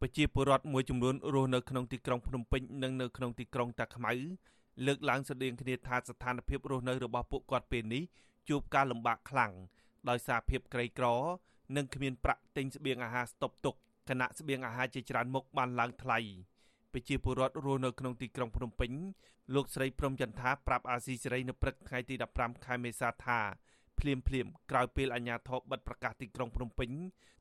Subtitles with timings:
[0.00, 4.12] ប្រជាពលរដ្ឋមួយចំនួនរស់នៅក្នុងទីក្រុងភ្នំពេញនិងនៅក្នុងទីក្រុងតាខ្មៅ
[4.86, 8.02] លើកឡើងស្តីងគ្នាថាស្ថានភាពរស់នៅរបស់ពួកគាត់ពេលនេះ
[8.48, 9.52] ជួបការលំបាកខ្លាំង
[10.08, 11.06] ដោយសារភាពក្រីក្រ
[11.76, 13.74] និងគ្មានប្រាក់ទិញស្បៀងអាហារស្តុកទុក
[14.08, 16.18] គណៈស្បៀងអាហារជាច្រើនមុខបានឡើងថ្លៃ
[16.92, 18.90] ប្រជាពលរដ្ឋរស់នៅក្នុងទីក្រុងភ្នំពេញ
[19.54, 23.38] លោកស្រីព្រំចន្ទាប្រាប់អាស៊ីសេរីនៅព្រឹកថ្ងៃទី15ខែមេសាថា
[23.98, 26.90] ភ្លាមភ្លាមក្រោយពេលអាជ្ញាធរបិទប្រកាសទីក្រុងភ្នំពេញ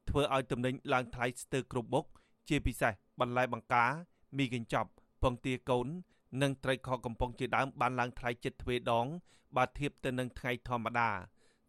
[0.09, 2.05] ធ្វើឲ្យទំនិញឡើងថ្លៃស្ទើរគ្រប់មុខ
[2.49, 3.91] ជាពិសេសបន្លែបង្ការ
[4.37, 4.89] មីកញ្ចប់
[5.23, 5.87] ពងទាកូន
[6.41, 9.07] និងត្រីខកំប៉ុងជាដើមបានឡើងថ្លៃចិត្តទ្វេដង
[9.55, 11.09] បើធៀបទៅនឹងថ្ងៃធម្មតា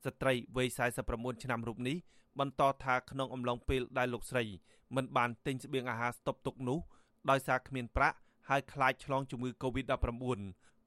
[0.04, 0.68] ស្ត្រីវ័យ
[1.06, 1.96] 49ឆ្នាំរូបនេះ
[2.38, 4.44] បន្តថាក្នុងអំឡុងពេលដែលលោកស្រី
[4.96, 6.78] មិនបានទិញស្បៀងអាហារស្តុកទុកនោះ
[7.30, 8.16] ដោយសារគ្មានប្រាក់
[8.48, 10.40] ហើយខ្លាចឆ្លងជំងឺ Covid-19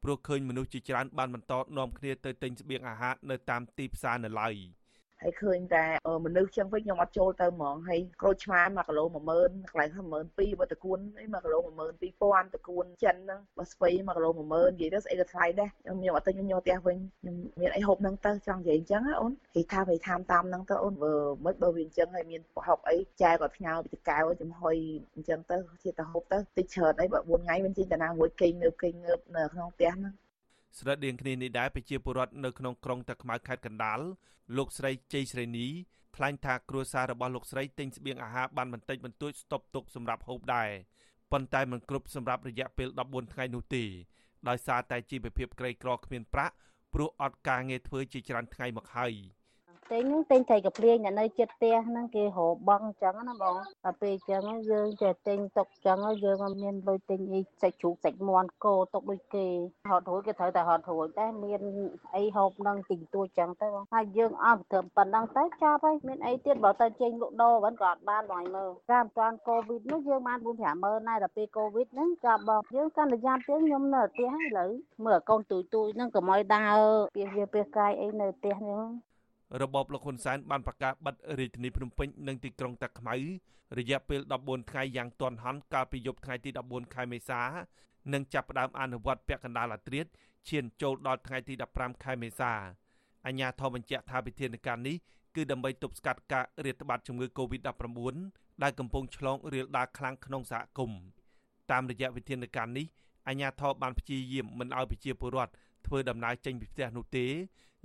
[0.04, 4.56] ព្រោះឃើញមនុស្សជាច្រើនបានបន្តនាំគ្នាទៅទិញស្បៀងអាហារនៅតាមទីផ្សារនៅឡើយ។
[5.24, 5.86] ហើយឃើញតែ
[6.26, 11.60] មនុស្សចឹងវិញខ្ញុំអត់ចូលទៅហ្មងហើយក្រូចឆ្មា1គីឡូ10000កន្លែង12000បើតគួនអី1គីឡូ
[12.06, 21.14] 12000តគួនចិនហ្នឹងបើស្វ័យ1គីឡូ10000និយាយទៅស្អីក៏ថ្លៃដែរខ្ញុំខ្ញុំអត់ទិញខ្ញុំយកផ្ទះវិញខ្ញុំមានអីហូបហ្នឹងទៅចង់និយាយអញ្ចឹងអូនគេថាគេតាមតាមហ្នឹងទៅអូនបើ
[21.46, 24.76] មិនបើវាអញ្ចឹងហើយមានប្រហុកអីចែគាត់ផ្ញើពីកៅចំហុយ
[25.16, 30.14] អញ្ចឹងទៅជាទៅហូបទៅតិចច្រើនអីបើ4ថ្ងៃមិនចេញតាណាមួយគេងងើបគេងងើបនៅក្នុងផ្ទះហ្នឹង
[30.78, 34.00] ស្រដៀងគ្នានេះដែរប្រជាពលរដ្ឋនៅក្នុងក្រុងតាខ្មៅខេត្តកណ្ដាល
[34.58, 35.68] លោកស្រីជ័យស្រីនី
[36.16, 40.70] ថ្លែងថាគ្រួសាររបស់លោកស្រីទិញស្បៀងអាហារបានបន្តិចបន្តួចស្តុបទុកសម្រាប់ហូបដែរ
[41.32, 43.84] ប៉ុន្តែមិនគ្រប់សម្រាប់រយៈពេល14ថ្ងៃនោះទេ
[44.50, 46.56] ដោយសារតែជីវភាពក្រីក្រគ្មានប្រាក់
[46.94, 49.14] ព្រោះអត់ការងារធ្វើជាច្រើនថ្ងៃមកហើយ។
[49.92, 59.46] ទិញទិញត្រីកាភ្លៀងអ្នកនៅចិត្តផ្ទះហ្នឹងគេរកបងអញ្ចឹងណាបងតែពេលអញ្ចឹងយើងចេះទិញទុកអញ្ចឹងយើងមិនមានលុយទិញអីសាច់ជ្រូកសាច់មាន់គោទុកដូចគេ
[59.90, 61.62] ហត់រួចគេត្រូវតែហត់រួចតែមាន
[62.16, 74.72] អីហូបនឹងទិញទួចអញ្ចឹងទៅបងហើយយើងអស់ត្រឹមប៉ុណ្ណឹងទៅចាប់ហើយមានអីទៀតបើទៅចេញលក់ដូរវិញក៏អត់បានបងមើលតាមតានកូវីដនោះយើងបាន4 5ម៉ឺនដែរតែពេលកូវីដហ្នឹងចាប់បងយើងកាន់តែយ៉ាប់ទៀតខ្ញុំនៅផ្ទះហើយឥឡូវ
[75.06, 76.80] មើលកូនទួយទួយហ្នឹងក៏មកដើរ
[77.16, 79.09] ពីវាពីកាយអីនៅផ្ទះហ្នឹង
[79.62, 83.16] របបលោកហ៊ុនសែនបានប្រកាសបិទរាជធានីភ្នំពេញនិងទីក្រុងតាខ្មៅ
[83.78, 87.42] រយៈពេល14ថ្ងៃយ៉ាងទាន់ហន់កាលពីយប់ថ្ងៃទី14ខែមេសា
[88.14, 90.06] និងចាប់ផ្ដើមអនុវត្តពាក់កណ្ដាលអាត្រៀត
[90.50, 92.52] ឈានចូលដល់ថ្ងៃទី15ខែមេសា
[93.26, 94.96] អញ្ញាធមបញ្ជាក់ថាវិធានការនេះ
[95.36, 98.18] គឺដើម្បីទប់ស្កាត់ការរាតត្បាតជំងឺ Covid-19
[98.64, 101.00] ដែលកំពុងឆ្លងរាលដាលខ្លាំងក្នុងសហគមន៍
[101.72, 102.86] តាមរយៈវិធានការនេះ
[103.28, 105.52] អញ្ញាធមបានព្យាយាមមិនឲ្យប្រជាពលរដ្ឋ
[105.86, 107.26] ធ្វើដំណើរចេញពីផ្ទះនោះទេ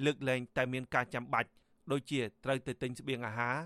[0.05, 1.49] លើកលែងតែមានការចាំបាច់
[1.93, 3.57] ដូចជាត្រូវទៅទិញស្បៀងអាហារ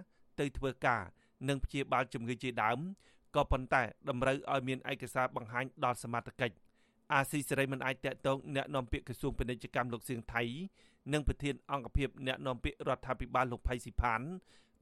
[0.40, 1.02] ទៅធ្វើការ
[1.48, 2.78] និងព្យាបាលជំងឺជាដើម
[3.36, 6.54] ក៏ប៉ុន្តែតម្រូវឲ្យមានឯកសារបង្ហាញដល់សមត្ថកិច្ច
[7.12, 10.42] អាស៊ីសេរីមិនអាចតាក់ទងអ្នកនាំពាក្យក្រសួងពាណិជ្ជកម្មលោកសៀងថៃ
[11.12, 14.20] និងប្រធានអង្គភិបអ្នកនាំពាក្យរដ្ឋាភិបាលលោកផៃស៊ីផាន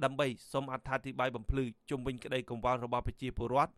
[0.04, 3.72] ដើម្បីសូមអត្ថាធិប្បាយបំភ្លឺជុំវិញក្តីកង្វល់របស់ប្រជាពលរដ្ឋ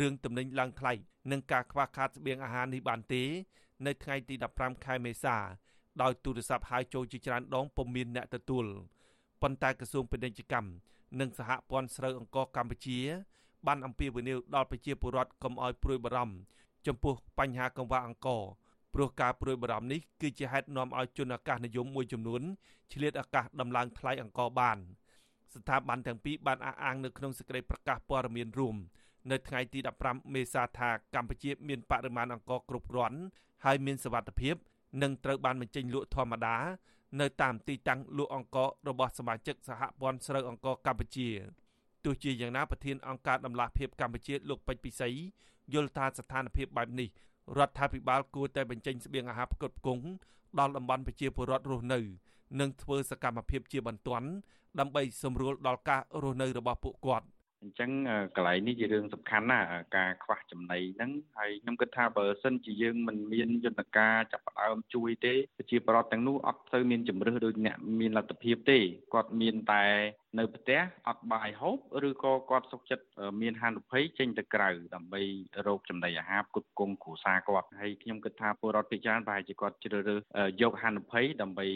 [0.00, 0.92] រឿងទំនិញឡើងថ្លៃ
[1.30, 3.22] និងការខ្វះខាតស្បៀងអាហារនេះបានទេ
[3.86, 5.36] នៅថ្ងៃទី15ខែមេសា
[6.02, 8.66] ដោយទូរស័ព្ទហៅចូលជាច្រើនដងពុំមានអ្នកទទួល
[9.42, 10.70] ប៉ុន្តែក្រសួងពាណិជ្ជកម្ម
[11.20, 12.98] និងសហព័ន្ធស្រូវអង្ករកម្ពុជា
[13.66, 16.36] បានអំពាវនាវដល់ប្រជាពលរដ្ឋកុំឲ្យព្រួយបារម្ភ
[16.86, 18.42] ចំពោះបញ្ហាកង្វះអង្ករ
[18.94, 22.42] ព្រោះការព្រួយបារម្ភនេះគឺជាហេតុនាំឲ្យជនអាកាសនិយមមួយចំនួន
[22.92, 24.78] ឆ្លៀតឱកាសដំឡើងថ្លៃអង្ករបាន
[25.54, 28.76] ស្ថាប័នទាំងពីរបានអះអាងនៅក្នុងសេចក្តីប្រកាសព័ត៌មានរួម
[29.30, 33.18] នៅថ្ងៃទី15មេសាថាកម្ពុជាមានបរិមាណអង្ករគ្រប់គ្រាន់
[33.64, 34.54] ហើយមានសវត្ថិភាព
[35.02, 36.56] និងត្រូវបានបញ្ចេញលក់ធម្មតា
[37.20, 41.28] នៅតាមទីតាំងលក់អង្កររបស់សមាជិកសហព័ន្ធស្រូវអង្ករកម្ពុជា
[42.04, 45.08] ទោះជាយ៉ាងណាប្រធានអង្គការដំឡាភិបកម្ពុជាលោកពេជ្រពិសី
[45.74, 47.08] យល់ថាស្ថានភាពបែបនេះ
[47.58, 50.04] រដ្ឋាភិបាលគួរតែបញ្ចេញស្បៀងអាហារផ្គត់ផ្គង់
[50.58, 52.00] ដល់តំបន់ប្រជាពលរដ្ឋរស់នៅ
[52.60, 54.28] និងធ្វើសកម្មភាពជាបន្ទាន់
[54.80, 57.26] ដើម្បីសម្រួលដល់ការរស់នៅរបស់ពួកគាត់។
[57.62, 57.90] អញ្ចឹង
[58.36, 59.60] កន្លែងនេះជារឿងសំខាន់ណា
[59.96, 68.78] ការខ្វះចំណីហ្នឹងហើយខ្ញុំគិតថាបើសិនជាយើងមិនមានយន្តការចាប់ផ្ដើមជួយទេប្រជាពលរដ្ឋទាំងនោះអត់ទៅមានជំរឿសដូចអ្នកមានលទ្ធភាពទេ
[69.14, 69.84] គាត់មានតែ
[70.38, 71.78] នៅផ្ទះអត់បាយហូប
[72.08, 73.04] ឬក៏គាត់សុខចិត្ត
[73.40, 75.22] មានហានិភ័យចេញទៅក្រៅដើម្បី
[75.66, 80.20] រកចំណីអាហារផ្គត់ផ្គង់គ្រួសារគាត់ហើយខ្ញុំគិតថាពលរដ្ឋភាគច្រើនប្រហែលជាគាត់ជ្រើសរើស
[80.62, 81.66] យកហានិភ័យដើម្បី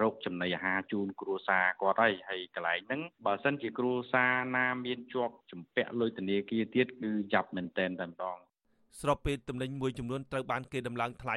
[0.00, 8.36] រកចំណីអាហារជូនគ្រួសារគាត់ហើយហើយកន្លែងហ្នឹងបើសិនជាគ្រួសារណាមានជាប់ជំពាក់លុយធនាគារទៀតគឺយ៉ាប់មែនតែនតែម្ដង
[9.00, 11.36] ស្របពេលតំណែងមួយចំនួនត្រូវបានគេដំឡើងថ្លៃ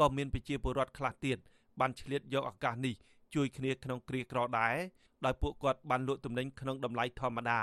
[0.00, 1.38] ក៏មានប្រជាពលរដ្ឋខ្លះទៀត
[1.80, 2.94] បានឆ្លៀតយកឱកាសនេះ
[3.34, 4.76] ជួយគ្នាក្នុងគ្រាក្រដែរ
[5.24, 7.60] ដោយពួកគាត់បានលក់ទំនិញក្នុងតម្លៃធម្មតា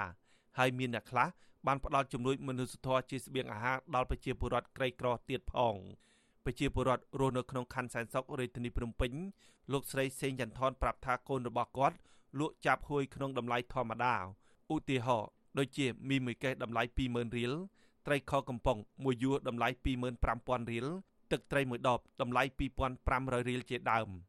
[0.57, 1.27] ហើយមានអ្នកខ្លះ
[1.67, 5.75] បានផ្ដល់ជំនួយមនុស្សធម៌ជាស្បៀងអាហារដល់ប្រជាពលរដ្ឋក្រីក្រទៀតផង
[6.45, 9.11] ប្រជាពលរដ្ឋរស់នៅក្នុងខណ្ឌសែនសុខរាជធានីភ្នំពេញ
[9.71, 11.97] លោកស្រីសេងចន្ទថនប្រាប់ថាកូនរបស់គាត់
[12.39, 14.15] លក់ចាប់ហួយក្នុងតម្លៃធម្មតា
[14.73, 16.81] ឧទាហរណ៍ដូចជាមីមួយកេសតម្លៃ
[17.11, 17.53] 20000រៀល
[18.07, 19.67] ត្រីខកំប៉ុងមួយយួរតម្លៃ
[20.19, 20.87] 25000រៀល
[21.31, 22.43] ទឹកត្រីមួយដបតម្លៃ
[22.95, 24.28] 2500រៀលជាដើមជាព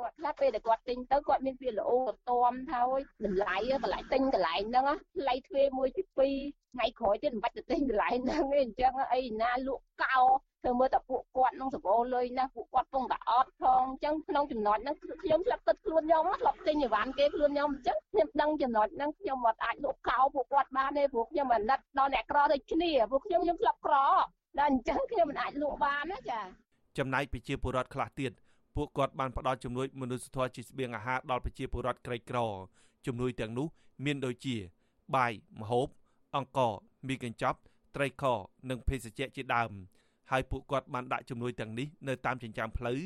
[0.00, 1.90] រដ្ឋខ្លះពេលដែលគាត់ទិញទៅគាត់មានវាល្អ
[2.28, 4.86] តំថាអើយតម្លៃកន្លែងទិញកន្លែងហ្នឹង
[5.16, 10.18] ថ្លៃទ្វេមួយពី2ថ្ងៃក្រោយទៀតមិនបាច់ទៅទិញកន្លែងហ្នឹងទេអញ្ចឹងអីណាលក់កោ
[10.62, 23.94] ធ្វើមើលតែពួកគាត់នឹងសបោលុយណាពួកគាត់ពងតែអត់ផងអញ្ចឹងក្នុងចំណុចហ្នឹងខ្ញុំឆ្លាប់គិតខ្លួនខ្ញុំឆ្លាប់ទិញអីវ៉ាន់គេខ្លួនខ្ញុំអញ្ចឹងខ្ញុំដឹងចំណុចហ្នឹងខ្ញុំអត់អាចលក់កោពួកគាត់បានទេព្រោះខ្ញុំអាណិតដល់អ្នកក្រដូចគ្នាព្រោះខ្ញុំខ្ញុំឆ្លាប់ក្រ
[24.58, 26.40] ដល់អញ្ចឹងខ្ញុំមិនអាចលក់បានណាចា
[26.98, 28.32] ចំណែកប្រជាពលរដ្ឋខ្លះទៀត
[28.76, 32.38] ពួកគាត់បានផ្ដល់ជំនួយមនុស្សធម៌ជាស្បៀងអាហារដល់ប្រជាពលរដ្ឋក្រីក្រ
[33.06, 33.66] ជំនួយទាំងនោះ
[34.04, 34.56] មានដូចជា
[35.14, 35.86] បាយម្ហូប
[36.36, 36.72] អង្ករ
[37.08, 37.58] មីកញ្ចប់
[37.96, 38.24] ត្រីខ
[38.70, 39.70] និងភេសជ្ជៈជាដើម
[40.30, 42.98] ហើយពួកគាត់បានដាក់ជំនួយទាំងនេះនៅតាមចិញ្ចើមផ្លូវ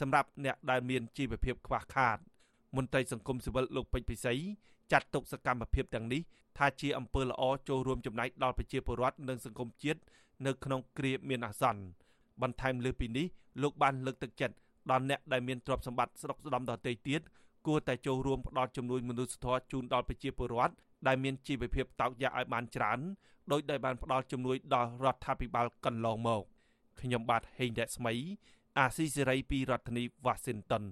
[0.00, 2.18] សម្រាប់អ្នកដែលមានជីវភាពខ្វះខាត
[2.76, 4.34] មន្ត្រីសង្គមស៊ីវិលលោកពេជ្រពិសី
[4.92, 6.20] ចាត់ទុកសកម្មភាពទាំងនេះ
[6.58, 10.00] ថាជាអំពើល្អចូលរួមចំណែកដល់ប្រជាពលរដ្ឋនិងសង្គមជាតិ
[10.46, 11.82] នៅក្នុងគ្រាមានអាសន្ន
[12.42, 13.26] បន្ថែមលើពីនេះ
[13.62, 14.54] លោកបានលើកទឹកចិត្ត
[14.90, 17.20] ដល់អ្នកដែលមានទ្រព្យសម្បត្តិស្រុកស្ដំដទៃទៀត
[17.66, 20.74] គួរតែចូលរួមផ្ដល់ជំនួយមនុស្សធម៌ជូនដល់ប្រជាពលរដ្ឋ
[21.06, 22.98] ដែលមានជីវភាពតោកយ៉ាកឲ្យបានច្រើន
[23.52, 26.42] ដោយដែលបានផ្ដល់ជំនួយដល់រដ្ឋាភិបាលកន្លងមក
[27.00, 28.14] ខ្ញុំបាទហេងរស្មី
[28.78, 30.84] អាស៊ីសេរីពីរដ្ឋធានី Washington